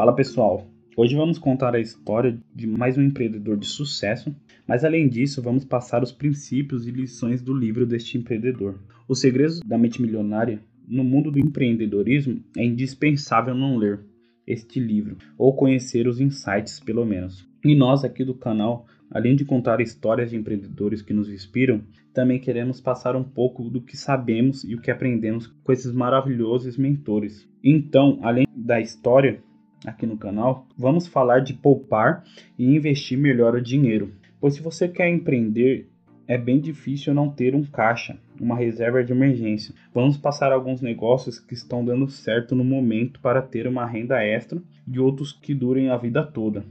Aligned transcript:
Fala 0.00 0.14
pessoal, 0.14 0.66
hoje 0.96 1.14
vamos 1.14 1.36
contar 1.36 1.74
a 1.74 1.80
história 1.80 2.38
de 2.54 2.66
mais 2.66 2.96
um 2.96 3.02
empreendedor 3.02 3.56
de 3.56 3.66
sucesso, 3.66 4.34
mas 4.66 4.84
além 4.84 5.08
disso, 5.08 5.42
vamos 5.42 5.64
passar 5.64 6.02
os 6.02 6.12
princípios 6.12 6.86
e 6.86 6.90
lições 6.90 7.42
do 7.42 7.52
livro 7.52 7.84
deste 7.84 8.16
empreendedor. 8.16 8.78
Os 9.08 9.20
Segredos 9.20 9.60
da 9.60 9.76
Mente 9.76 10.00
Milionária 10.00 10.60
no 10.88 11.04
mundo 11.04 11.30
do 11.30 11.38
empreendedorismo 11.38 12.42
é 12.56 12.64
indispensável 12.64 13.54
não 13.54 13.76
ler 13.76 14.00
este 14.50 14.80
livro 14.80 15.16
ou 15.38 15.54
conhecer 15.54 16.06
os 16.08 16.20
insights, 16.20 16.80
pelo 16.80 17.04
menos. 17.04 17.48
E 17.64 17.74
nós 17.74 18.04
aqui 18.04 18.24
do 18.24 18.34
canal, 18.34 18.86
além 19.10 19.36
de 19.36 19.44
contar 19.44 19.80
histórias 19.80 20.30
de 20.30 20.36
empreendedores 20.36 21.02
que 21.02 21.12
nos 21.12 21.28
inspiram, 21.28 21.82
também 22.12 22.38
queremos 22.38 22.80
passar 22.80 23.14
um 23.14 23.22
pouco 23.22 23.68
do 23.68 23.80
que 23.80 23.96
sabemos 23.96 24.64
e 24.64 24.74
o 24.74 24.80
que 24.80 24.90
aprendemos 24.90 25.46
com 25.46 25.72
esses 25.72 25.92
maravilhosos 25.92 26.76
mentores. 26.76 27.48
Então, 27.62 28.18
além 28.22 28.46
da 28.54 28.80
história 28.80 29.42
aqui 29.86 30.06
no 30.06 30.16
canal, 30.16 30.66
vamos 30.76 31.06
falar 31.06 31.40
de 31.40 31.54
poupar 31.54 32.24
e 32.58 32.64
investir 32.74 33.18
melhor 33.18 33.54
o 33.54 33.62
dinheiro. 33.62 34.12
Pois 34.40 34.54
se 34.54 34.62
você 34.62 34.88
quer 34.88 35.08
empreender 35.08 35.89
é 36.30 36.38
bem 36.38 36.60
difícil 36.60 37.12
não 37.12 37.28
ter 37.28 37.56
um 37.56 37.64
caixa, 37.64 38.16
uma 38.40 38.54
reserva 38.54 39.02
de 39.02 39.10
emergência. 39.10 39.74
Vamos 39.92 40.16
passar 40.16 40.52
alguns 40.52 40.80
negócios 40.80 41.40
que 41.40 41.54
estão 41.54 41.84
dando 41.84 42.08
certo 42.08 42.54
no 42.54 42.62
momento 42.62 43.18
para 43.18 43.42
ter 43.42 43.66
uma 43.66 43.84
renda 43.84 44.22
extra 44.22 44.62
e 44.86 45.00
outros 45.00 45.32
que 45.32 45.52
durem 45.52 45.90
a 45.90 45.96
vida 45.96 46.24
toda. 46.24 46.64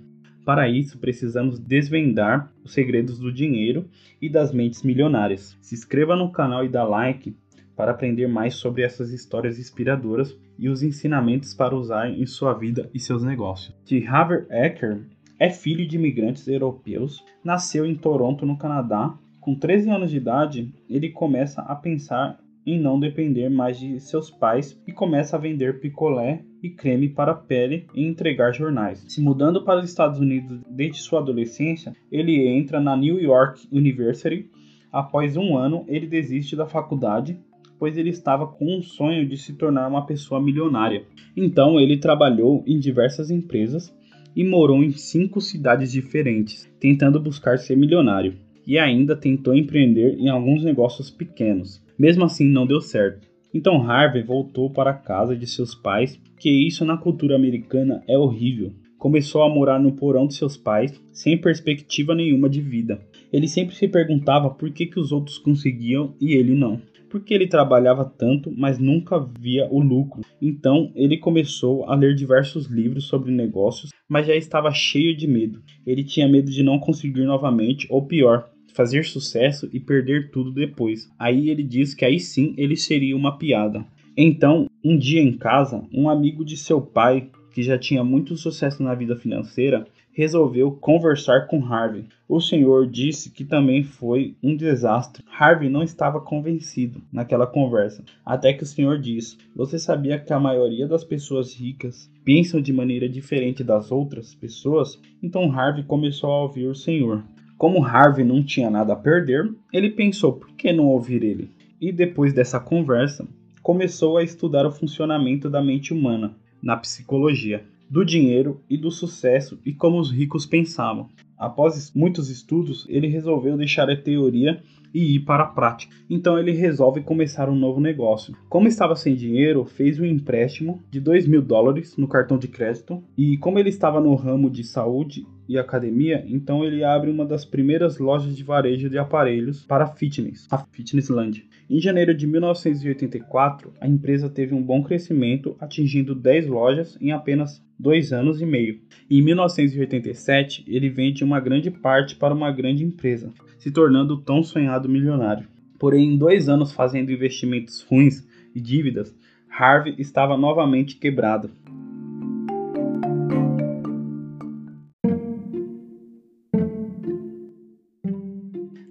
Para 0.45 0.69
isso, 0.69 0.97
precisamos 0.97 1.59
desvendar 1.59 2.49
os 2.63 2.71
segredos 2.71 3.19
do 3.19 3.33
dinheiro 3.33 3.89
e 4.21 4.29
das 4.29 4.53
mentes 4.53 4.81
milionárias. 4.81 5.57
Se 5.59 5.75
inscreva 5.75 6.15
no 6.15 6.31
canal 6.31 6.63
e 6.63 6.69
dá 6.69 6.85
like 6.85 7.35
para 7.75 7.91
aprender 7.91 8.27
mais 8.27 8.53
sobre 8.53 8.83
essas 8.83 9.11
histórias 9.11 9.59
inspiradoras 9.59 10.39
e 10.57 10.69
os 10.69 10.81
ensinamentos 10.83 11.53
para 11.53 11.75
usar 11.75 12.09
em 12.09 12.25
sua 12.25 12.53
vida 12.53 12.89
e 12.93 12.99
seus 12.99 13.25
negócios. 13.25 13.75
De 13.83 14.07
Haver 14.07 14.47
Ecker 14.49 15.01
é 15.37 15.49
filho 15.49 15.85
de 15.85 15.97
imigrantes 15.97 16.47
europeus, 16.47 17.21
nasceu 17.43 17.85
em 17.85 17.95
Toronto, 17.95 18.45
no 18.45 18.57
Canadá, 18.57 19.17
com 19.39 19.55
13 19.55 19.89
anos 19.89 20.11
de 20.11 20.17
idade, 20.17 20.73
ele 20.89 21.09
começa 21.09 21.61
a 21.61 21.73
pensar 21.73 22.37
em 22.65 22.77
não 22.77 22.99
depender 22.99 23.49
mais 23.49 23.79
de 23.79 23.99
seus 23.99 24.29
pais 24.29 24.79
e 24.85 24.91
começa 24.91 25.37
a 25.37 25.39
vender 25.39 25.79
picolé 25.79 26.43
e 26.61 26.69
creme 26.69 27.07
para 27.07 27.31
a 27.31 27.35
pele 27.35 27.87
e 27.95 28.05
entregar 28.05 28.53
jornais. 28.53 29.05
Se 29.07 29.21
mudando 29.21 29.63
para 29.63 29.79
os 29.79 29.89
Estados 29.89 30.19
Unidos 30.19 30.59
desde 30.69 30.99
sua 30.99 31.19
adolescência, 31.19 31.93
ele 32.11 32.47
entra 32.47 32.81
na 32.81 32.97
New 32.97 33.19
York 33.19 33.65
University. 33.71 34.49
Após 34.91 35.37
um 35.37 35.57
ano, 35.57 35.85
ele 35.87 36.05
desiste 36.05 36.55
da 36.55 36.65
faculdade, 36.65 37.39
pois 37.79 37.97
ele 37.97 38.09
estava 38.09 38.45
com 38.45 38.77
um 38.77 38.81
sonho 38.81 39.25
de 39.25 39.37
se 39.37 39.53
tornar 39.53 39.87
uma 39.87 40.05
pessoa 40.05 40.41
milionária. 40.41 41.05
Então, 41.35 41.79
ele 41.79 41.97
trabalhou 41.97 42.61
em 42.67 42.77
diversas 42.77 43.31
empresas 43.31 43.95
e 44.35 44.43
morou 44.43 44.83
em 44.83 44.91
cinco 44.91 45.39
cidades 45.39 45.91
diferentes, 45.91 46.69
tentando 46.77 47.21
buscar 47.21 47.57
ser 47.57 47.77
milionário 47.77 48.48
e 48.69 48.77
ainda 48.77 49.15
tentou 49.15 49.55
empreender 49.55 50.15
em 50.19 50.29
alguns 50.29 50.63
negócios 50.63 51.09
pequenos. 51.09 51.83
Mesmo 51.97 52.23
assim, 52.23 52.45
não 52.45 52.67
deu 52.67 52.79
certo. 52.79 53.27
Então 53.51 53.81
Harvey 53.81 54.21
voltou 54.21 54.69
para 54.69 54.91
a 54.91 54.93
casa 54.93 55.35
de 55.35 55.47
seus 55.47 55.73
pais, 55.73 56.21
que 56.39 56.51
isso 56.67 56.85
na 56.85 56.95
cultura 56.95 57.35
americana 57.35 58.03
é 58.07 58.15
horrível. 58.15 58.71
Começou 58.99 59.41
a 59.41 59.49
morar 59.49 59.79
no 59.79 59.93
porão 59.93 60.27
de 60.27 60.35
seus 60.35 60.55
pais, 60.55 61.01
sem 61.11 61.35
perspectiva 61.35 62.13
nenhuma 62.13 62.47
de 62.47 62.61
vida. 62.61 63.01
Ele 63.33 63.47
sempre 63.47 63.73
se 63.73 63.87
perguntava 63.87 64.51
por 64.51 64.69
que, 64.69 64.85
que 64.85 64.99
os 64.99 65.11
outros 65.11 65.39
conseguiam 65.39 66.13
e 66.21 66.33
ele 66.33 66.53
não 66.53 66.79
porque 67.09 67.33
ele 67.33 67.47
trabalhava 67.47 68.05
tanto, 68.05 68.53
mas 68.55 68.77
nunca 68.77 69.19
via 69.19 69.67
o 69.71 69.81
lucro. 69.81 70.21
Então 70.41 70.91
ele 70.95 71.17
começou 71.17 71.85
a 71.89 71.95
ler 71.95 72.15
diversos 72.15 72.67
livros 72.67 73.05
sobre 73.05 73.31
negócios, 73.31 73.89
mas 74.07 74.27
já 74.27 74.35
estava 74.35 74.71
cheio 74.71 75.17
de 75.17 75.27
medo. 75.27 75.61
Ele 75.85 76.03
tinha 76.03 76.27
medo 76.27 76.51
de 76.51 76.63
não 76.63 76.79
conseguir 76.79 77.25
novamente, 77.25 77.87
ou 77.89 78.05
pior, 78.05 78.49
fazer 78.73 79.05
sucesso 79.05 79.69
e 79.73 79.79
perder 79.79 80.31
tudo 80.31 80.51
depois. 80.51 81.09
Aí 81.17 81.49
ele 81.49 81.63
diz 81.63 81.93
que 81.93 82.05
aí 82.05 82.19
sim 82.19 82.53
ele 82.57 82.75
seria 82.75 83.15
uma 83.15 83.37
piada. 83.37 83.85
Então, 84.15 84.67
um 84.83 84.97
dia 84.97 85.21
em 85.21 85.31
casa, 85.31 85.83
um 85.93 86.09
amigo 86.09 86.43
de 86.43 86.57
seu 86.57 86.81
pai, 86.81 87.29
que 87.53 87.63
já 87.63 87.77
tinha 87.77 88.03
muito 88.03 88.35
sucesso 88.35 88.83
na 88.83 88.93
vida 88.93 89.15
financeira, 89.15 89.85
resolveu 90.11 90.71
conversar 90.71 91.47
com 91.47 91.63
Harvey. 91.65 92.05
O 92.27 92.41
senhor 92.41 92.85
disse 92.85 93.29
que 93.29 93.45
também 93.45 93.83
foi 93.83 94.35
um 94.43 94.53
desastre. 94.53 95.23
Harvey 95.31 95.69
não 95.69 95.81
estava 95.81 96.19
convencido 96.19 97.01
naquela 97.11 97.47
conversa, 97.47 98.03
até 98.25 98.51
que 98.51 98.63
o 98.63 98.65
senhor 98.67 98.99
disse: 98.99 99.37
Você 99.55 99.79
sabia 99.79 100.19
que 100.19 100.33
a 100.33 100.39
maioria 100.39 100.87
das 100.87 101.05
pessoas 101.05 101.53
ricas 101.53 102.11
pensam 102.25 102.59
de 102.59 102.73
maneira 102.73 103.07
diferente 103.07 103.63
das 103.63 103.91
outras 103.91 104.35
pessoas? 104.35 104.99
Então 105.23 105.49
Harvey 105.51 105.85
começou 105.85 106.29
a 106.31 106.41
ouvir 106.41 106.67
o 106.67 106.75
senhor. 106.75 107.23
Como 107.59 107.83
Harvey 107.83 108.23
não 108.23 108.41
tinha 108.41 108.69
nada 108.69 108.93
a 108.93 108.95
perder, 108.95 109.53
ele 109.73 109.89
pensou: 109.89 110.31
por 110.31 110.49
que 110.51 110.71
não 110.71 110.85
ouvir 110.85 111.21
ele? 111.21 111.51
E 111.81 111.91
depois 111.91 112.33
dessa 112.33 112.57
conversa, 112.57 113.27
começou 113.61 114.17
a 114.17 114.23
estudar 114.23 114.65
o 114.65 114.71
funcionamento 114.71 115.49
da 115.49 115.61
mente 115.61 115.93
humana 115.93 116.33
na 116.63 116.77
psicologia, 116.77 117.65
do 117.89 118.05
dinheiro 118.05 118.61
e 118.69 118.77
do 118.77 118.89
sucesso 118.89 119.59
e 119.65 119.73
como 119.73 119.99
os 119.99 120.09
ricos 120.09 120.45
pensavam. 120.45 121.09
Após 121.37 121.91
muitos 121.93 122.29
estudos, 122.29 122.85
ele 122.87 123.07
resolveu 123.07 123.57
deixar 123.57 123.89
a 123.89 123.95
teoria 123.95 124.63
e 124.93 125.15
ir 125.15 125.19
para 125.21 125.43
a 125.43 125.47
prática. 125.47 125.95
Então 126.09 126.37
ele 126.37 126.51
resolve 126.51 127.01
começar 127.01 127.49
um 127.49 127.55
novo 127.55 127.79
negócio. 127.79 128.35
Como 128.47 128.67
estava 128.67 128.95
sem 128.95 129.15
dinheiro, 129.15 129.65
fez 129.65 129.99
um 129.99 130.05
empréstimo 130.05 130.83
de 130.89 130.99
2 130.99 131.27
mil 131.27 131.41
dólares 131.41 131.97
no 131.97 132.07
cartão 132.07 132.37
de 132.37 132.47
crédito 132.47 133.03
e 133.17 133.37
como 133.37 133.59
ele 133.59 133.69
estava 133.69 133.99
no 133.99 134.15
ramo 134.15 134.49
de 134.49 134.63
saúde 134.63 135.25
e 135.47 135.57
academia, 135.57 136.23
então 136.27 136.63
ele 136.63 136.83
abre 136.83 137.09
uma 137.09 137.25
das 137.25 137.43
primeiras 137.43 137.97
lojas 137.97 138.37
de 138.37 138.43
varejo 138.43 138.87
de 138.87 138.99
aparelhos 138.99 139.65
para 139.65 139.87
fitness, 139.87 140.47
a 140.51 140.59
Fitnessland. 140.59 141.43
Em 141.67 141.79
janeiro 141.79 142.13
de 142.13 142.27
1984, 142.27 143.73
a 143.81 143.87
empresa 143.87 144.29
teve 144.29 144.53
um 144.53 144.61
bom 144.61 144.83
crescimento, 144.83 145.55
atingindo 145.59 146.13
10 146.13 146.47
lojas 146.47 146.97
em 147.01 147.11
apenas 147.11 147.63
dois 147.79 148.11
anos 148.11 148.41
e 148.41 148.45
meio. 148.45 148.81
Em 149.09 149.21
1987, 149.21 150.65
ele 150.67 150.89
vende 150.89 151.23
uma 151.23 151.39
grande 151.39 151.71
parte 151.71 152.15
para 152.15 152.33
uma 152.33 152.51
grande 152.51 152.83
empresa, 152.83 153.31
se 153.57 153.71
tornando 153.71 154.15
o 154.15 154.21
tão 154.21 154.43
sonhado 154.43 154.89
milionário. 154.89 155.47
Porém, 155.79 156.13
em 156.13 156.17
dois 156.17 156.49
anos 156.49 156.73
fazendo 156.73 157.11
investimentos 157.11 157.81
ruins 157.81 158.27
e 158.53 158.59
dívidas, 158.59 159.15
Harvey 159.49 159.95
estava 159.97 160.35
novamente 160.35 160.97
quebrado. 160.97 161.49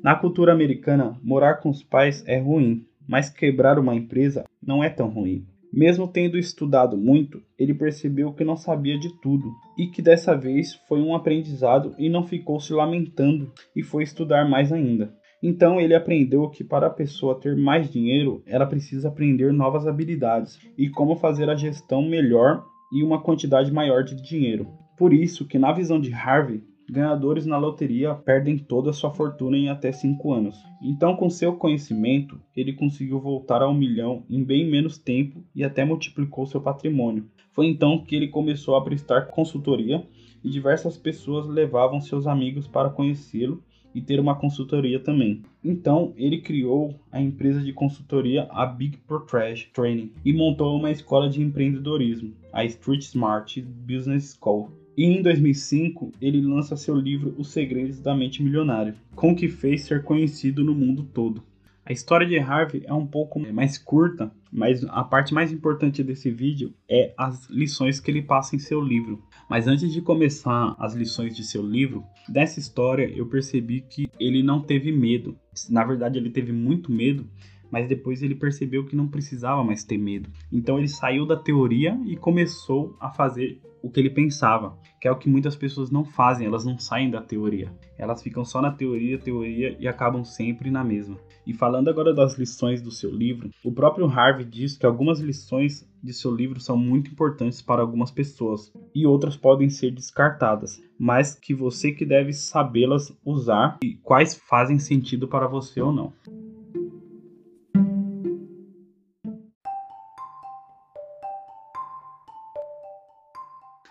Na 0.02 0.14
cultura 0.14 0.52
americana, 0.52 1.18
morar 1.22 1.56
com 1.56 1.68
os 1.68 1.82
pais 1.82 2.24
é 2.26 2.38
ruim, 2.38 2.86
mas 3.06 3.28
quebrar 3.28 3.78
uma 3.78 3.94
empresa 3.94 4.44
não 4.62 4.82
é 4.82 4.88
tão 4.88 5.08
ruim. 5.08 5.46
Mesmo 5.78 6.08
tendo 6.08 6.36
estudado 6.36 6.98
muito, 6.98 7.40
ele 7.56 7.72
percebeu 7.72 8.32
que 8.32 8.42
não 8.42 8.56
sabia 8.56 8.98
de 8.98 9.16
tudo 9.20 9.54
e 9.78 9.86
que 9.86 10.02
dessa 10.02 10.36
vez 10.36 10.74
foi 10.88 11.00
um 11.00 11.14
aprendizado 11.14 11.94
e 11.96 12.08
não 12.08 12.24
ficou 12.24 12.58
se 12.58 12.72
lamentando 12.72 13.52
e 13.76 13.80
foi 13.80 14.02
estudar 14.02 14.50
mais 14.50 14.72
ainda. 14.72 15.14
Então 15.40 15.80
ele 15.80 15.94
aprendeu 15.94 16.50
que 16.50 16.64
para 16.64 16.88
a 16.88 16.90
pessoa 16.90 17.38
ter 17.38 17.56
mais 17.56 17.88
dinheiro, 17.92 18.42
ela 18.44 18.66
precisa 18.66 19.06
aprender 19.06 19.52
novas 19.52 19.86
habilidades 19.86 20.58
e 20.76 20.88
como 20.88 21.14
fazer 21.14 21.48
a 21.48 21.54
gestão 21.54 22.02
melhor 22.02 22.64
e 22.92 23.04
uma 23.04 23.22
quantidade 23.22 23.70
maior 23.70 24.02
de 24.02 24.20
dinheiro. 24.20 24.66
Por 24.96 25.14
isso 25.14 25.46
que 25.46 25.60
na 25.60 25.70
visão 25.70 26.00
de 26.00 26.12
Harvey, 26.12 26.60
ganhadores 26.90 27.44
na 27.44 27.58
loteria 27.58 28.14
perdem 28.14 28.56
toda 28.56 28.90
a 28.90 28.92
sua 28.92 29.10
fortuna 29.10 29.56
em 29.56 29.68
até 29.68 29.92
5 29.92 30.32
anos. 30.32 30.56
Então, 30.82 31.14
com 31.14 31.28
seu 31.28 31.54
conhecimento, 31.54 32.40
ele 32.56 32.72
conseguiu 32.72 33.20
voltar 33.20 33.62
ao 33.62 33.74
milhão 33.74 34.24
em 34.28 34.42
bem 34.42 34.68
menos 34.68 34.96
tempo 34.96 35.44
e 35.54 35.62
até 35.62 35.84
multiplicou 35.84 36.46
seu 36.46 36.60
patrimônio. 36.60 37.28
Foi 37.52 37.66
então 37.66 38.04
que 38.04 38.16
ele 38.16 38.28
começou 38.28 38.76
a 38.76 38.82
prestar 38.82 39.26
consultoria 39.26 40.06
e 40.42 40.48
diversas 40.48 40.96
pessoas 40.96 41.46
levavam 41.46 42.00
seus 42.00 42.26
amigos 42.26 42.66
para 42.66 42.90
conhecê-lo 42.90 43.62
e 43.94 44.00
ter 44.00 44.20
uma 44.20 44.34
consultoria 44.34 45.00
também. 45.00 45.42
Então, 45.64 46.12
ele 46.16 46.40
criou 46.40 46.94
a 47.10 47.20
empresa 47.20 47.60
de 47.60 47.72
consultoria 47.72 48.46
a 48.50 48.64
Big 48.64 48.96
Portage 48.98 49.70
Training 49.74 50.12
e 50.24 50.32
montou 50.32 50.76
uma 50.76 50.90
escola 50.90 51.28
de 51.28 51.42
empreendedorismo, 51.42 52.32
a 52.52 52.64
Street 52.64 53.02
Smart 53.02 53.60
Business 53.60 54.38
School 54.38 54.70
e 54.98 55.04
em 55.04 55.22
2005, 55.22 56.10
ele 56.20 56.40
lança 56.40 56.74
seu 56.74 56.96
livro 56.96 57.32
Os 57.38 57.52
Segredos 57.52 58.00
da 58.00 58.16
Mente 58.16 58.42
Milionária, 58.42 58.96
com 59.14 59.30
o 59.30 59.36
que 59.36 59.46
fez 59.46 59.82
ser 59.82 60.02
conhecido 60.02 60.64
no 60.64 60.74
mundo 60.74 61.04
todo. 61.04 61.40
A 61.86 61.92
história 61.92 62.26
de 62.26 62.36
Harvey 62.36 62.82
é 62.84 62.92
um 62.92 63.06
pouco 63.06 63.38
mais 63.38 63.78
curta, 63.78 64.28
mas 64.52 64.82
a 64.88 65.04
parte 65.04 65.32
mais 65.32 65.52
importante 65.52 66.02
desse 66.02 66.32
vídeo 66.32 66.74
é 66.90 67.14
as 67.16 67.48
lições 67.48 68.00
que 68.00 68.10
ele 68.10 68.22
passa 68.22 68.56
em 68.56 68.58
seu 68.58 68.80
livro. 68.80 69.22
Mas 69.48 69.68
antes 69.68 69.92
de 69.92 70.02
começar 70.02 70.74
as 70.80 70.94
lições 70.94 71.36
de 71.36 71.44
seu 71.44 71.62
livro, 71.62 72.02
dessa 72.28 72.58
história 72.58 73.08
eu 73.08 73.26
percebi 73.26 73.82
que 73.82 74.08
ele 74.18 74.42
não 74.42 74.60
teve 74.60 74.90
medo. 74.90 75.38
Na 75.70 75.84
verdade, 75.84 76.18
ele 76.18 76.30
teve 76.30 76.50
muito 76.50 76.90
medo, 76.90 77.24
mas 77.70 77.86
depois 77.86 78.20
ele 78.20 78.34
percebeu 78.34 78.84
que 78.84 78.96
não 78.96 79.06
precisava 79.06 79.62
mais 79.62 79.84
ter 79.84 79.96
medo. 79.96 80.28
Então 80.50 80.76
ele 80.76 80.88
saiu 80.88 81.24
da 81.24 81.36
teoria 81.36 81.96
e 82.04 82.16
começou 82.16 82.96
a 82.98 83.10
fazer 83.10 83.60
o 83.82 83.90
que 83.90 84.00
ele 84.00 84.10
pensava, 84.10 84.76
que 85.00 85.06
é 85.06 85.10
o 85.10 85.16
que 85.16 85.28
muitas 85.28 85.56
pessoas 85.56 85.90
não 85.90 86.04
fazem, 86.04 86.46
elas 86.46 86.64
não 86.64 86.78
saem 86.78 87.10
da 87.10 87.20
teoria. 87.20 87.72
Elas 87.96 88.22
ficam 88.22 88.44
só 88.44 88.60
na 88.60 88.70
teoria, 88.70 89.18
teoria 89.18 89.76
e 89.78 89.86
acabam 89.86 90.24
sempre 90.24 90.70
na 90.70 90.82
mesma. 90.84 91.18
E 91.46 91.52
falando 91.52 91.88
agora 91.88 92.12
das 92.12 92.38
lições 92.38 92.82
do 92.82 92.90
seu 92.90 93.10
livro, 93.10 93.50
o 93.64 93.72
próprio 93.72 94.06
Harvey 94.06 94.44
diz 94.44 94.76
que 94.76 94.86
algumas 94.86 95.20
lições 95.20 95.88
de 96.02 96.12
seu 96.12 96.34
livro 96.34 96.60
são 96.60 96.76
muito 96.76 97.10
importantes 97.10 97.62
para 97.62 97.82
algumas 97.82 98.10
pessoas 98.10 98.72
e 98.94 99.06
outras 99.06 99.36
podem 99.36 99.68
ser 99.68 99.90
descartadas, 99.90 100.80
mas 100.98 101.34
que 101.34 101.54
você 101.54 101.92
que 101.92 102.04
deve 102.04 102.32
sabê-las 102.32 103.16
usar 103.24 103.78
e 103.82 103.94
quais 103.94 104.34
fazem 104.34 104.78
sentido 104.78 105.26
para 105.26 105.48
você 105.48 105.80
ou 105.80 105.92
não. 105.92 106.12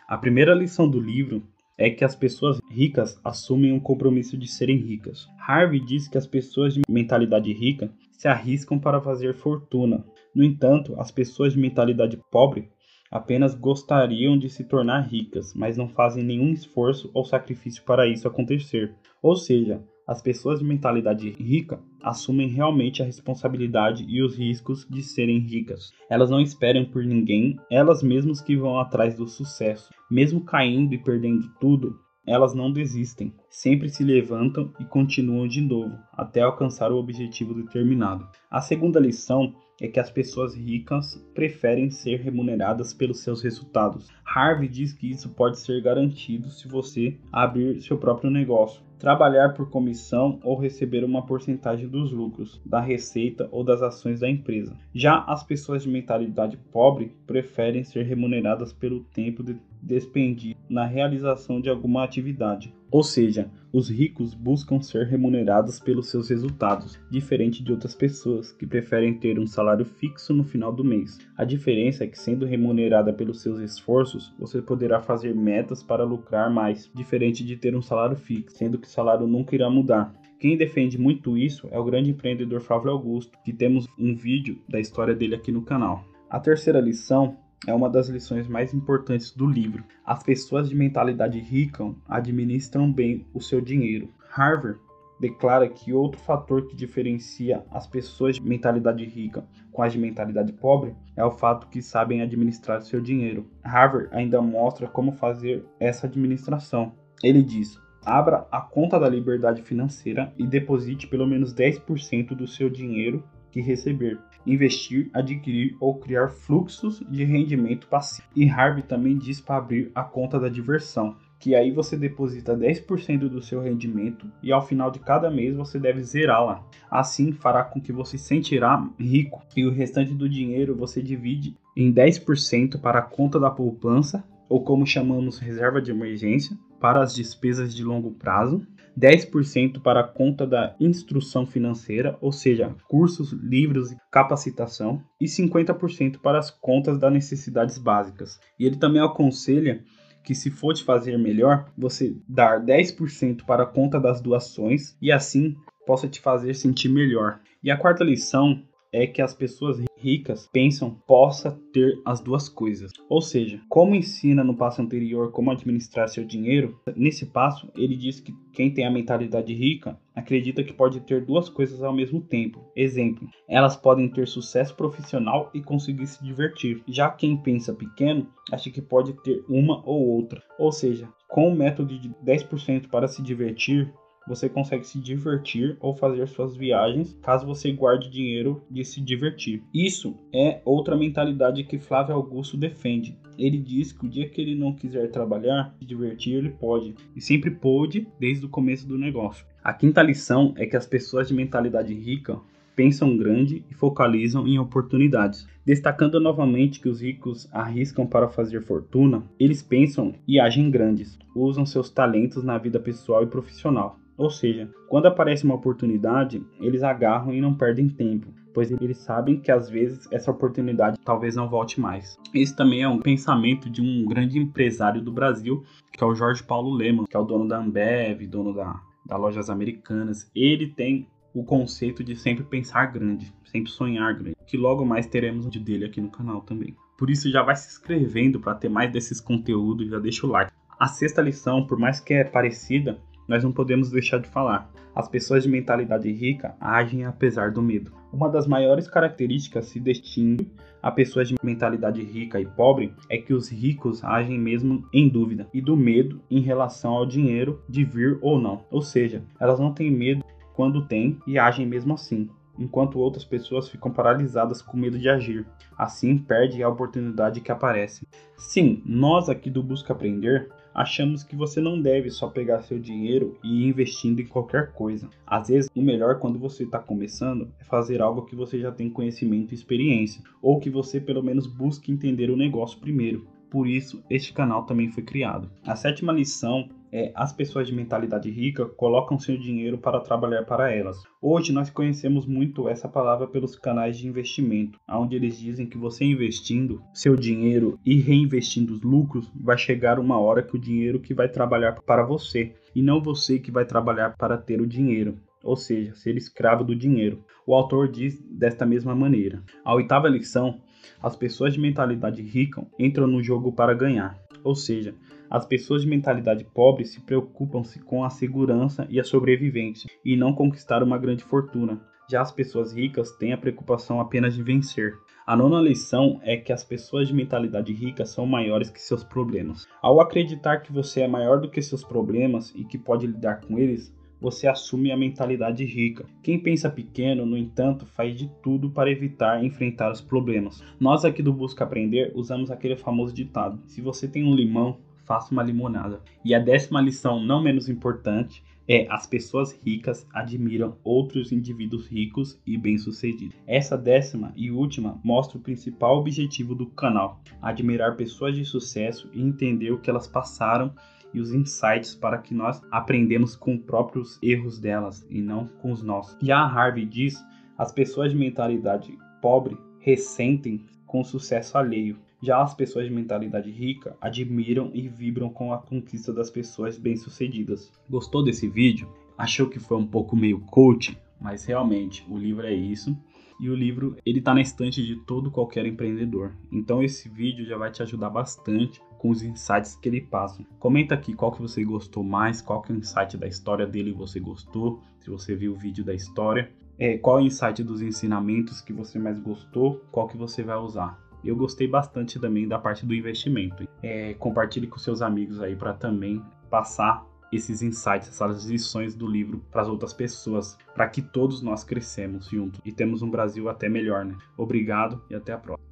A 0.07 0.17
primeira 0.17 0.55
lição 0.55 0.89
do 0.89 1.01
livro 1.01 1.43
é 1.77 1.89
que 1.89 2.05
as 2.05 2.15
pessoas 2.15 2.61
ricas 2.71 3.19
assumem 3.25 3.73
um 3.73 3.79
compromisso 3.79 4.37
de 4.37 4.47
serem 4.47 4.77
ricas. 4.77 5.27
Harvey 5.37 5.81
diz 5.81 6.07
que 6.07 6.17
as 6.17 6.25
pessoas 6.25 6.73
de 6.73 6.81
mentalidade 6.87 7.51
rica 7.51 7.91
se 8.13 8.25
arriscam 8.25 8.79
para 8.79 9.01
fazer 9.01 9.33
fortuna. 9.33 10.05
No 10.33 10.45
entanto, 10.45 10.97
as 10.97 11.11
pessoas 11.11 11.51
de 11.51 11.59
mentalidade 11.59 12.17
pobre 12.31 12.69
apenas 13.11 13.53
gostariam 13.53 14.37
de 14.39 14.49
se 14.49 14.63
tornar 14.63 15.01
ricas, 15.01 15.53
mas 15.53 15.75
não 15.75 15.89
fazem 15.89 16.23
nenhum 16.23 16.53
esforço 16.53 17.11
ou 17.13 17.25
sacrifício 17.25 17.83
para 17.83 18.07
isso 18.07 18.29
acontecer. 18.29 18.95
Ou 19.21 19.35
seja, 19.35 19.83
as 20.07 20.21
pessoas 20.21 20.59
de 20.59 20.65
mentalidade 20.65 21.31
rica 21.31 21.79
assumem 22.01 22.47
realmente 22.47 23.01
a 23.01 23.05
responsabilidade 23.05 24.05
e 24.07 24.23
os 24.23 24.37
riscos 24.37 24.87
de 24.89 25.03
serem 25.03 25.39
ricas. 25.39 25.91
Elas 26.09 26.29
não 26.29 26.39
esperam 26.39 26.85
por 26.85 27.03
ninguém, 27.03 27.59
elas 27.69 28.01
mesmas 28.01 28.39
que 28.39 28.55
vão 28.55 28.79
atrás 28.79 29.17
do 29.17 29.27
sucesso. 29.27 29.93
Mesmo 30.09 30.45
caindo 30.45 30.93
e 30.93 30.97
perdendo 30.97 31.49
tudo, 31.59 31.99
elas 32.25 32.53
não 32.53 32.71
desistem, 32.71 33.33
sempre 33.49 33.89
se 33.89 34.03
levantam 34.03 34.73
e 34.79 34.85
continuam 34.85 35.47
de 35.47 35.61
novo 35.61 35.97
até 36.13 36.41
alcançar 36.41 36.91
o 36.91 36.97
objetivo 36.97 37.53
determinado. 37.53 38.27
A 38.49 38.61
segunda 38.61 38.99
lição 38.99 39.53
é 39.79 39.87
que 39.87 39.99
as 39.99 40.09
pessoas 40.09 40.55
ricas 40.55 41.23
preferem 41.33 41.89
ser 41.89 42.19
remuneradas 42.19 42.93
pelos 42.93 43.19
seus 43.19 43.41
resultados. 43.41 44.09
Harvey 44.25 44.67
diz 44.67 44.93
que 44.93 45.09
isso 45.09 45.29
pode 45.29 45.59
ser 45.59 45.81
garantido 45.81 46.49
se 46.49 46.67
você 46.67 47.17
abrir 47.31 47.81
seu 47.81 47.97
próprio 47.97 48.29
negócio, 48.29 48.81
trabalhar 48.97 49.53
por 49.53 49.69
comissão 49.69 50.39
ou 50.43 50.59
receber 50.59 51.03
uma 51.03 51.25
porcentagem 51.25 51.87
dos 51.87 52.11
lucros, 52.11 52.61
da 52.65 52.81
receita 52.81 53.47
ou 53.51 53.63
das 53.63 53.81
ações 53.81 54.19
da 54.19 54.29
empresa. 54.29 54.75
Já 54.93 55.23
as 55.27 55.43
pessoas 55.43 55.83
de 55.83 55.89
mentalidade 55.89 56.57
pobre 56.71 57.15
preferem 57.25 57.83
ser 57.83 58.03
remuneradas 58.03 58.73
pelo 58.73 59.03
tempo 59.03 59.43
de 59.43 59.55
despendido 59.87 60.59
na 60.69 60.85
realização 60.85 61.61
de 61.61 61.69
alguma 61.69 62.03
atividade. 62.03 62.73
Ou 62.91 63.03
seja, 63.03 63.49
os 63.71 63.89
ricos 63.89 64.33
buscam 64.33 64.79
ser 64.79 65.07
remunerados 65.07 65.79
pelos 65.79 66.09
seus 66.09 66.29
resultados, 66.29 66.99
diferente 67.09 67.63
de 67.63 67.71
outras 67.71 67.93
pessoas 67.93 68.51
que 68.51 68.65
preferem 68.65 69.13
ter 69.13 69.39
um 69.39 69.47
salário 69.47 69.85
fixo 69.85 70.33
no 70.33 70.43
final 70.43 70.71
do 70.71 70.83
mês. 70.83 71.17
A 71.37 71.43
diferença 71.43 72.03
é 72.03 72.07
que, 72.07 72.19
sendo 72.19 72.45
remunerada 72.45 73.11
pelos 73.11 73.41
seus 73.41 73.59
esforços, 73.59 74.33
você 74.39 74.61
poderá 74.61 75.01
fazer 75.01 75.35
metas 75.35 75.83
para 75.83 76.05
lucrar 76.05 76.49
mais, 76.49 76.89
diferente 76.93 77.43
de 77.43 77.57
ter 77.57 77.75
um 77.75 77.81
salário 77.81 78.15
fixo, 78.15 78.57
sendo 78.57 78.77
que 78.77 78.87
o 78.87 78.91
salário 78.91 79.27
nunca 79.27 79.55
irá 79.55 79.69
mudar. 79.69 80.13
Quem 80.39 80.55
defende 80.55 80.97
muito 80.97 81.37
isso 81.37 81.67
é 81.71 81.79
o 81.79 81.83
grande 81.83 82.11
empreendedor 82.11 82.61
Flávio 82.61 82.91
Augusto, 82.91 83.37
que 83.43 83.51
temos 83.51 83.87
um 83.97 84.15
vídeo 84.15 84.59
da 84.69 84.79
história 84.79 85.15
dele 85.15 85.35
aqui 85.35 85.51
no 85.51 85.63
canal. 85.63 86.05
A 86.29 86.39
terceira 86.39 86.79
lição 86.79 87.37
é 87.65 87.73
uma 87.73 87.89
das 87.89 88.07
lições 88.07 88.47
mais 88.47 88.73
importantes 88.73 89.31
do 89.31 89.47
livro. 89.47 89.83
As 90.05 90.21
pessoas 90.21 90.69
de 90.69 90.75
mentalidade 90.75 91.39
rica 91.39 91.91
administram 92.07 92.91
bem 92.91 93.25
o 93.33 93.41
seu 93.41 93.59
dinheiro. 93.59 94.09
Harvard 94.29 94.79
declara 95.19 95.67
que 95.67 95.93
outro 95.93 96.19
fator 96.19 96.67
que 96.67 96.75
diferencia 96.75 97.65
as 97.71 97.87
pessoas 97.87 98.35
de 98.35 98.41
mentalidade 98.41 99.03
rica 99.05 99.43
com 99.71 99.81
as 99.81 99.91
de 99.91 99.99
mentalidade 99.99 100.53
pobre 100.53 100.95
é 101.15 101.23
o 101.23 101.31
fato 101.31 101.67
que 101.67 101.81
sabem 101.81 102.21
administrar 102.21 102.81
seu 102.81 103.01
dinheiro. 103.01 103.47
Harvard 103.63 104.09
ainda 104.11 104.41
mostra 104.41 104.87
como 104.87 105.11
fazer 105.11 105.65
essa 105.79 106.05
administração. 106.05 106.93
Ele 107.23 107.41
diz: 107.41 107.79
abra 108.05 108.47
a 108.51 108.61
conta 108.61 108.99
da 108.99 109.09
liberdade 109.09 109.61
financeira 109.61 110.31
e 110.37 110.45
deposite 110.45 111.07
pelo 111.07 111.25
menos 111.25 111.53
10% 111.53 112.35
do 112.35 112.47
seu 112.47 112.69
dinheiro 112.69 113.23
que 113.51 113.61
receber 113.61 114.19
investir, 114.47 115.09
adquirir 115.13 115.75
ou 115.79 115.95
criar 115.95 116.29
fluxos 116.29 117.03
de 117.09 117.23
rendimento 117.25 117.87
passivo. 117.87 118.27
E 118.35 118.49
Harvey 118.49 118.83
também 118.83 119.17
diz 119.17 119.41
para 119.41 119.57
abrir 119.57 119.91
a 119.93 120.03
conta 120.03 120.39
da 120.39 120.47
diversão, 120.47 121.17
que 121.39 121.53
aí 121.53 121.71
você 121.71 121.97
deposita 121.97 122.57
10% 122.57 123.29
do 123.29 123.41
seu 123.41 123.61
rendimento 123.61 124.25
e 124.41 124.51
ao 124.51 124.65
final 124.65 124.89
de 124.89 124.99
cada 124.99 125.29
mês 125.29 125.55
você 125.55 125.77
deve 125.77 126.01
zerá-la. 126.01 126.65
Assim 126.89 127.31
fará 127.31 127.63
com 127.63 127.81
que 127.81 127.91
você 127.91 128.17
se 128.17 128.25
sentirá 128.25 128.89
rico 128.97 129.43
e 129.55 129.65
o 129.65 129.71
restante 129.71 130.13
do 130.13 130.29
dinheiro 130.29 130.75
você 130.75 131.01
divide 131.01 131.55
em 131.75 131.93
10% 131.93 132.79
para 132.79 132.99
a 132.99 133.03
conta 133.03 133.39
da 133.39 133.51
poupança, 133.51 134.23
ou 134.49 134.63
como 134.63 134.87
chamamos 134.87 135.39
reserva 135.39 135.81
de 135.81 135.91
emergência, 135.91 136.57
para 136.79 137.01
as 137.01 137.13
despesas 137.13 137.75
de 137.75 137.83
longo 137.83 138.11
prazo 138.11 138.65
10% 138.97 139.81
para 139.81 139.99
a 139.99 140.07
conta 140.07 140.47
da 140.47 140.75
instrução 140.79 141.45
financeira, 141.45 142.17
ou 142.19 142.31
seja, 142.31 142.75
cursos, 142.87 143.31
livros 143.31 143.91
e 143.91 143.97
capacitação, 144.11 145.03
e 145.21 145.25
50% 145.25 146.19
para 146.19 146.39
as 146.39 146.49
contas 146.49 146.97
das 146.97 147.13
necessidades 147.13 147.77
básicas. 147.77 148.39
E 148.59 148.65
ele 148.65 148.77
também 148.77 149.01
aconselha 149.01 149.83
que 150.23 150.35
se 150.35 150.49
for 150.49 150.73
te 150.73 150.83
fazer 150.83 151.17
melhor, 151.17 151.71
você 151.77 152.13
dar 152.27 152.59
10% 152.59 153.45
para 153.45 153.63
a 153.63 153.67
conta 153.67 153.99
das 153.99 154.19
doações 154.19 154.97
e 155.01 155.11
assim 155.11 155.55
possa 155.85 156.07
te 156.07 156.19
fazer 156.19 156.53
sentir 156.53 156.89
melhor. 156.89 157.39
E 157.63 157.71
a 157.71 157.77
quarta 157.77 158.03
lição 158.03 158.61
é 158.91 159.07
que 159.07 159.21
as 159.21 159.33
pessoas 159.33 159.79
ricas 159.97 160.47
pensam 160.51 160.91
possa 161.07 161.51
ter 161.73 161.99
as 162.05 162.21
duas 162.21 162.47
coisas. 162.47 162.91
Ou 163.09 163.21
seja, 163.21 163.61
como 163.69 163.95
ensina 163.95 164.43
no 164.43 164.55
passo 164.55 164.81
anterior 164.81 165.31
como 165.31 165.51
administrar 165.51 166.07
seu 166.07 166.23
dinheiro, 166.23 166.79
nesse 166.95 167.25
passo 167.25 167.69
ele 167.75 167.95
diz 167.95 168.19
que 168.19 168.33
quem 168.53 168.71
tem 168.71 168.85
a 168.85 168.91
mentalidade 168.91 169.53
rica 169.53 169.99
acredita 170.15 170.63
que 170.63 170.73
pode 170.73 170.99
ter 171.01 171.25
duas 171.25 171.49
coisas 171.49 171.83
ao 171.83 171.93
mesmo 171.93 172.21
tempo. 172.21 172.63
Exemplo, 172.75 173.27
elas 173.47 173.75
podem 173.75 174.07
ter 174.09 174.27
sucesso 174.27 174.75
profissional 174.75 175.49
e 175.53 175.61
conseguir 175.61 176.07
se 176.07 176.23
divertir. 176.23 176.81
Já 176.87 177.09
quem 177.09 177.37
pensa 177.37 177.73
pequeno 177.73 178.27
acha 178.51 178.69
que 178.69 178.81
pode 178.81 179.13
ter 179.21 179.43
uma 179.47 179.83
ou 179.85 180.07
outra. 180.07 180.41
Ou 180.57 180.71
seja, 180.71 181.07
com 181.27 181.49
o 181.49 181.55
método 181.55 181.97
de 181.99 182.09
10% 182.25 182.87
para 182.87 183.07
se 183.07 183.21
divertir, 183.21 183.93
você 184.27 184.49
consegue 184.49 184.85
se 184.85 184.99
divertir 184.99 185.77
ou 185.79 185.95
fazer 185.95 186.27
suas 186.27 186.55
viagens 186.55 187.17
caso 187.21 187.45
você 187.45 187.71
guarde 187.71 188.09
dinheiro 188.09 188.61
de 188.69 188.83
se 188.83 188.99
divertir. 188.99 189.63
Isso 189.73 190.15
é 190.33 190.61
outra 190.65 190.97
mentalidade 190.97 191.63
que 191.63 191.79
Flávio 191.79 192.15
Augusto 192.15 192.57
defende. 192.57 193.17
Ele 193.37 193.57
diz 193.57 193.91
que 193.91 194.05
o 194.05 194.09
dia 194.09 194.27
que 194.27 194.41
ele 194.41 194.55
não 194.55 194.73
quiser 194.73 195.09
trabalhar, 195.11 195.73
se 195.79 195.85
divertir, 195.85 196.33
ele 196.33 196.49
pode. 196.49 196.95
E 197.15 197.21
sempre 197.21 197.51
pôde 197.51 198.07
desde 198.19 198.45
o 198.45 198.49
começo 198.49 198.87
do 198.87 198.97
negócio. 198.97 199.45
A 199.63 199.73
quinta 199.73 200.01
lição 200.01 200.53
é 200.57 200.65
que 200.65 200.75
as 200.75 200.85
pessoas 200.85 201.27
de 201.27 201.33
mentalidade 201.33 201.93
rica 201.93 202.39
pensam 202.75 203.17
grande 203.17 203.65
e 203.71 203.73
focalizam 203.73 204.47
em 204.47 204.59
oportunidades. 204.59 205.47
Destacando 205.65 206.19
novamente 206.19 206.79
que 206.79 206.87
os 206.87 207.01
ricos 207.01 207.49
arriscam 207.51 208.05
para 208.05 208.29
fazer 208.29 208.61
fortuna, 208.61 209.23
eles 209.39 209.63
pensam 209.63 210.13
e 210.27 210.39
agem 210.39 210.69
grandes, 210.69 211.17
usam 211.35 211.65
seus 211.65 211.89
talentos 211.89 212.43
na 212.43 212.57
vida 212.57 212.79
pessoal 212.79 213.23
e 213.23 213.27
profissional. 213.27 213.99
Ou 214.17 214.29
seja, 214.31 214.69
quando 214.89 215.05
aparece 215.05 215.45
uma 215.45 215.55
oportunidade, 215.55 216.43
eles 216.59 216.81
agarram 216.81 217.33
e 217.33 217.39
não 217.39 217.53
perdem 217.53 217.87
tempo, 217.87 218.33
pois 218.53 218.71
eles 218.71 218.97
sabem 218.97 219.39
que 219.39 219.51
às 219.51 219.69
vezes 219.69 220.11
essa 220.11 220.31
oportunidade 220.31 220.97
talvez 221.05 221.35
não 221.35 221.47
volte 221.47 221.79
mais. 221.79 222.17
Esse 222.33 222.55
também 222.55 222.81
é 222.81 222.89
um 222.89 222.99
pensamento 222.99 223.69
de 223.69 223.81
um 223.81 224.03
grande 224.05 224.39
empresário 224.39 225.01
do 225.01 225.11
Brasil, 225.11 225.63
que 225.93 226.03
é 226.03 226.07
o 226.07 226.15
Jorge 226.15 226.41
Paulo 226.41 226.73
Leman, 226.73 227.05
que 227.05 227.15
é 227.15 227.19
o 227.19 227.23
dono 227.23 227.47
da 227.47 227.59
Ambev, 227.59 228.25
dono 228.25 228.55
da, 228.55 228.81
da 229.05 229.15
Lojas 229.15 229.51
Americanas. 229.51 230.31
Ele 230.35 230.67
tem 230.67 231.07
o 231.31 231.43
conceito 231.43 232.03
de 232.03 232.15
sempre 232.15 232.43
pensar 232.43 232.87
grande, 232.87 233.31
sempre 233.45 233.69
sonhar 233.69 234.15
grande, 234.15 234.35
que 234.47 234.57
logo 234.57 234.83
mais 234.83 235.05
teremos 235.05 235.47
de 235.47 235.59
dele 235.59 235.85
aqui 235.85 236.01
no 236.01 236.09
canal 236.09 236.41
também. 236.41 236.75
Por 236.97 237.11
isso 237.11 237.29
já 237.29 237.43
vai 237.43 237.55
se 237.55 237.67
inscrevendo 237.67 238.39
para 238.39 238.55
ter 238.55 238.69
mais 238.69 238.91
desses 238.91 239.21
conteúdos, 239.21 239.87
já 239.87 239.99
deixa 239.99 240.25
o 240.25 240.29
like. 240.31 240.51
A 240.79 240.87
sexta 240.87 241.21
lição, 241.21 241.65
por 241.65 241.77
mais 241.77 241.99
que 241.99 242.13
é 242.13 242.23
parecida, 242.23 242.99
nós 243.27 243.43
não 243.43 243.51
podemos 243.51 243.91
deixar 243.91 244.19
de 244.19 244.27
falar. 244.27 244.71
As 244.95 245.07
pessoas 245.07 245.43
de 245.43 245.49
mentalidade 245.49 246.11
rica 246.11 246.55
agem 246.59 247.05
apesar 247.05 247.51
do 247.51 247.61
medo. 247.61 247.91
Uma 248.11 248.29
das 248.29 248.47
maiores 248.47 248.87
características 248.87 249.65
se 249.65 249.79
distingue 249.79 250.49
a 250.81 250.91
pessoas 250.91 251.27
de 251.27 251.35
mentalidade 251.43 252.01
rica 252.01 252.39
e 252.39 252.45
pobre 252.45 252.93
é 253.09 253.17
que 253.17 253.33
os 253.33 253.49
ricos 253.49 254.03
agem 254.03 254.39
mesmo 254.39 254.87
em 254.93 255.09
dúvida 255.09 255.47
e 255.53 255.61
do 255.61 255.75
medo 255.75 256.21
em 256.31 256.39
relação 256.39 256.93
ao 256.93 257.05
dinheiro 257.05 257.61
de 257.67 257.83
vir 257.83 258.17
ou 258.21 258.39
não. 258.39 258.63
Ou 258.71 258.81
seja, 258.81 259.21
elas 259.39 259.59
não 259.59 259.73
têm 259.73 259.91
medo 259.91 260.23
quando 260.55 260.87
têm 260.87 261.19
e 261.27 261.37
agem 261.37 261.65
mesmo 261.65 261.93
assim. 261.93 262.29
enquanto 262.59 262.97
outras 262.97 263.23
pessoas 263.23 263.69
ficam 263.69 263.91
paralisadas 263.91 264.63
com 264.63 264.75
medo 264.77 264.97
de 264.97 265.07
agir. 265.07 265.45
Assim, 265.77 266.17
perde 266.17 266.63
a 266.63 266.69
oportunidade 266.69 267.39
que 267.39 267.51
aparece. 267.51 268.07
Sim, 268.35 268.81
nós 268.83 269.29
aqui 269.29 269.49
do 269.49 269.61
Busca 269.61 269.93
Aprender 269.93 270.49
achamos 270.77 271.23
que 271.23 271.35
você 271.35 271.59
não 271.59 271.81
deve 271.81 272.11
só 272.11 272.27
pegar 272.27 272.61
seu 272.61 272.77
dinheiro 272.77 273.35
e 273.43 273.63
ir 273.63 273.67
investindo 273.67 274.21
em 274.21 274.27
qualquer 274.27 274.73
coisa. 274.73 275.09
Às 275.25 275.47
vezes, 275.47 275.71
o 275.75 275.81
melhor 275.81 276.19
quando 276.19 276.37
você 276.37 276.65
está 276.65 276.77
começando 276.77 277.51
é 277.59 277.63
fazer 277.63 277.99
algo 277.99 278.25
que 278.25 278.35
você 278.35 278.59
já 278.59 278.71
tem 278.71 278.87
conhecimento 278.87 279.51
e 279.51 279.55
experiência, 279.55 280.21
ou 280.39 280.59
que 280.59 280.69
você 280.69 281.01
pelo 281.01 281.23
menos 281.23 281.47
busque 281.47 281.91
entender 281.91 282.29
o 282.29 282.37
negócio 282.37 282.79
primeiro. 282.79 283.25
Por 283.49 283.67
isso, 283.67 284.03
este 284.09 284.33
canal 284.33 284.65
também 284.65 284.89
foi 284.89 285.03
criado. 285.03 285.49
A 285.65 285.75
sétima 285.75 286.11
lição 286.11 286.69
é, 286.91 287.11
as 287.15 287.33
pessoas 287.33 287.67
de 287.67 287.75
mentalidade 287.75 288.29
rica 288.29 288.65
colocam 288.65 289.19
seu 289.19 289.37
dinheiro 289.37 289.77
para 289.77 289.99
trabalhar 289.99 290.45
para 290.45 290.71
elas. 290.71 291.03
Hoje 291.21 291.51
nós 291.51 291.69
conhecemos 291.69 292.25
muito 292.25 292.67
essa 292.69 292.87
palavra 292.87 293.27
pelos 293.27 293.55
canais 293.55 293.97
de 293.97 294.07
investimento, 294.07 294.79
onde 294.89 295.15
eles 295.15 295.37
dizem 295.37 295.67
que 295.67 295.77
você 295.77 296.05
investindo 296.05 296.81
seu 296.93 297.15
dinheiro 297.15 297.79
e 297.85 297.99
reinvestindo 297.99 298.73
os 298.73 298.81
lucros, 298.81 299.29
vai 299.35 299.57
chegar 299.57 299.99
uma 299.99 300.17
hora 300.19 300.43
que 300.43 300.55
o 300.55 300.59
dinheiro 300.59 300.99
que 300.99 301.13
vai 301.13 301.27
trabalhar 301.27 301.73
para 301.81 302.05
você 302.05 302.53
e 302.75 302.81
não 302.81 303.01
você 303.01 303.39
que 303.39 303.51
vai 303.51 303.65
trabalhar 303.65 304.15
para 304.17 304.37
ter 304.37 304.61
o 304.61 304.67
dinheiro 304.67 305.17
ou 305.43 305.55
seja, 305.55 305.95
ser 305.95 306.17
escravo 306.17 306.63
do 306.63 306.75
dinheiro. 306.75 307.23
O 307.45 307.55
autor 307.55 307.89
diz 307.89 308.19
desta 308.29 308.65
mesma 308.65 308.93
maneira. 308.93 309.41
A 309.63 309.73
oitava 309.73 310.09
lição: 310.09 310.59
as 311.01 311.15
pessoas 311.15 311.53
de 311.53 311.59
mentalidade 311.59 312.21
rica 312.21 312.65
entram 312.79 313.07
no 313.07 313.21
jogo 313.21 313.51
para 313.51 313.73
ganhar, 313.73 314.17
ou 314.43 314.55
seja, 314.55 314.95
as 315.29 315.45
pessoas 315.45 315.81
de 315.81 315.89
mentalidade 315.89 316.45
pobre 316.45 316.85
se 316.85 317.01
preocupam-se 317.01 317.79
com 317.79 318.03
a 318.03 318.09
segurança 318.09 318.87
e 318.89 318.99
a 318.99 319.03
sobrevivência 319.03 319.89
e 320.03 320.15
não 320.15 320.33
conquistar 320.33 320.81
uma 320.81 320.97
grande 320.97 321.23
fortuna. 321.23 321.81
Já 322.09 322.21
as 322.21 322.31
pessoas 322.31 322.73
ricas 322.73 323.11
têm 323.17 323.33
a 323.33 323.37
preocupação 323.37 323.99
apenas 323.99 324.33
de 324.33 324.41
vencer. 324.41 324.93
A 325.25 325.35
nona 325.35 325.59
lição 325.59 326.21
é 326.23 326.37
que 326.37 326.53
as 326.53 326.63
pessoas 326.63 327.09
de 327.09 327.13
mentalidade 327.13 327.73
rica 327.73 328.05
são 328.05 328.25
maiores 328.25 328.69
que 328.69 328.81
seus 328.81 329.03
problemas. 329.03 329.67
Ao 329.81 329.99
acreditar 329.99 330.59
que 330.59 330.71
você 330.71 331.01
é 331.01 331.07
maior 331.07 331.41
do 331.41 331.51
que 331.51 331.61
seus 331.61 331.83
problemas 331.83 332.53
e 332.55 332.63
que 332.63 332.77
pode 332.77 333.05
lidar 333.05 333.41
com 333.41 333.59
eles, 333.59 333.93
você 334.19 334.47
assume 334.47 334.91
a 334.91 334.97
mentalidade 334.97 335.63
rica. 335.65 336.05
Quem 336.21 336.39
pensa 336.39 336.69
pequeno, 336.69 337.25
no 337.25 337.37
entanto, 337.37 337.85
faz 337.85 338.17
de 338.17 338.29
tudo 338.41 338.69
para 338.69 338.91
evitar 338.91 339.43
enfrentar 339.43 339.91
os 339.91 340.01
problemas. 340.01 340.63
Nós 340.79 341.05
aqui 341.05 341.21
do 341.21 341.33
Busca 341.33 341.63
Aprender 341.63 342.11
usamos 342.15 342.51
aquele 342.51 342.75
famoso 342.75 343.13
ditado: 343.13 343.59
se 343.65 343.81
você 343.81 344.07
tem 344.07 344.23
um 344.23 344.35
limão, 344.35 344.77
faça 345.05 345.31
uma 345.31 345.43
limonada. 345.43 346.01
E 346.23 346.35
a 346.35 346.39
décima 346.39 346.81
lição, 346.81 347.19
não 347.19 347.41
menos 347.41 347.69
importante, 347.69 348.43
é 348.67 348.85
as 348.89 349.07
pessoas 349.07 349.53
ricas 349.63 350.05
admiram 350.13 350.75
outros 350.83 351.31
indivíduos 351.31 351.87
ricos 351.87 352.37
e 352.45 352.57
bem-sucedidos. 352.57 353.37
Essa 353.47 353.77
décima 353.77 354.33
e 354.35 354.51
última 354.51 354.99
mostra 355.03 355.37
o 355.37 355.41
principal 355.41 355.97
objetivo 355.97 356.53
do 356.53 356.65
canal: 356.67 357.21
admirar 357.41 357.95
pessoas 357.95 358.35
de 358.35 358.43
sucesso 358.43 359.09
e 359.13 359.21
entender 359.21 359.71
o 359.71 359.79
que 359.79 359.89
elas 359.89 360.07
passaram 360.07 360.73
e 361.13 361.19
os 361.19 361.33
insights 361.33 361.95
para 361.95 362.17
que 362.17 362.33
nós 362.33 362.61
aprendemos 362.71 363.35
com 363.35 363.55
os 363.55 363.61
próprios 363.61 364.19
erros 364.21 364.59
delas 364.59 365.05
e 365.09 365.21
não 365.21 365.47
com 365.61 365.71
os 365.71 365.81
nossos. 365.81 366.17
Já 366.21 366.39
a 366.39 366.47
Harvey 366.47 366.85
diz: 366.85 367.23
as 367.57 367.71
pessoas 367.71 368.11
de 368.11 368.17
mentalidade 368.17 368.97
pobre 369.21 369.57
ressentem 369.79 370.65
com 370.85 371.01
o 371.01 371.05
sucesso 371.05 371.57
alheio, 371.57 371.97
já 372.21 372.41
as 372.41 372.55
pessoas 372.55 372.85
de 372.85 372.93
mentalidade 372.93 373.51
rica 373.51 373.95
admiram 374.01 374.71
e 374.73 374.87
vibram 374.87 375.29
com 375.29 375.53
a 375.53 375.59
conquista 375.59 376.11
das 376.11 376.31
pessoas 376.31 376.77
bem-sucedidas. 376.77 377.71
Gostou 377.87 378.23
desse 378.23 378.47
vídeo? 378.47 378.87
Achou 379.17 379.47
que 379.47 379.59
foi 379.59 379.77
um 379.77 379.85
pouco 379.85 380.15
meio 380.15 380.39
coach? 380.39 380.97
Mas 381.21 381.45
realmente, 381.45 382.05
o 382.09 382.17
livro 382.17 382.45
é 382.45 382.53
isso. 382.53 382.97
E 383.39 383.49
o 383.49 383.55
livro, 383.55 383.95
ele 384.03 384.19
tá 384.19 384.33
na 384.33 384.41
estante 384.41 384.83
de 384.83 384.95
todo 384.95 385.29
qualquer 385.29 385.65
empreendedor. 385.67 386.33
Então 386.51 386.81
esse 386.81 387.07
vídeo 387.07 387.45
já 387.45 387.55
vai 387.55 387.69
te 387.69 387.83
ajudar 387.83 388.09
bastante 388.09 388.81
com 388.97 389.09
os 389.09 389.21
insights 389.21 389.75
que 389.75 389.89
ele 389.89 390.01
passa. 390.01 390.43
Comenta 390.59 390.95
aqui 390.95 391.13
qual 391.13 391.31
que 391.31 391.41
você 391.41 391.63
gostou 391.63 392.03
mais, 392.03 392.41
qual 392.41 392.61
que 392.61 392.71
é 392.71 392.75
o 392.75 392.77
insight 392.77 393.17
da 393.17 393.27
história 393.27 393.65
dele 393.65 393.91
você 393.91 394.19
gostou, 394.19 394.81
se 394.99 395.09
você 395.09 395.35
viu 395.35 395.53
o 395.53 395.55
vídeo 395.55 395.83
da 395.83 395.93
história. 395.93 396.51
É, 396.79 396.97
qual 396.97 397.19
é 397.19 397.23
o 397.23 397.25
insight 397.25 397.63
dos 397.63 397.81
ensinamentos 397.81 398.61
que 398.61 398.71
você 398.71 398.99
mais 398.99 399.19
gostou, 399.19 399.81
qual 399.91 400.07
que 400.07 400.15
você 400.15 400.43
vai 400.43 400.57
usar. 400.57 400.99
Eu 401.23 401.35
gostei 401.35 401.67
bastante 401.67 402.19
também 402.19 402.47
da 402.47 402.59
parte 402.59 402.85
do 402.85 402.93
investimento. 402.93 403.67
É, 403.81 404.13
compartilhe 404.13 404.67
com 404.67 404.77
seus 404.77 405.01
amigos 405.01 405.41
aí 405.41 405.55
para 405.55 405.73
também 405.73 406.21
passar 406.49 407.05
esses 407.31 407.61
insights, 407.61 408.07
essas 408.07 408.45
lições 408.45 408.95
do 408.95 409.07
livro 409.07 409.43
para 409.51 409.61
as 409.61 409.67
outras 409.67 409.93
pessoas, 409.93 410.57
para 410.73 410.87
que 410.87 411.01
todos 411.01 411.41
nós 411.41 411.63
crescemos 411.63 412.27
juntos 412.27 412.61
e 412.63 412.71
temos 412.71 413.01
um 413.01 413.09
Brasil 413.09 413.49
até 413.49 413.67
melhor, 413.67 414.05
né? 414.05 414.15
Obrigado 414.37 415.03
e 415.09 415.15
até 415.15 415.33
a 415.33 415.37
próxima. 415.37 415.66